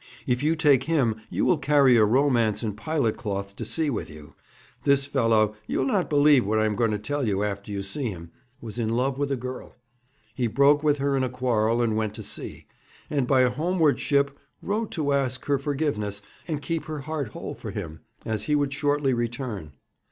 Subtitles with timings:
[0.25, 4.09] If you take him you will carry a romance in pilot cloth to sea with
[4.09, 4.33] you.
[4.83, 7.83] This fellow you will not believe what I am going to tell you after you
[7.83, 9.75] see him was in love with a girl.
[10.33, 12.65] He broke with her in a quarrel, and went to sea,
[13.11, 17.53] and by a homeward ship wrote to ask her forgiveness and keep her heart whole
[17.53, 19.73] for him, as he would shortly return.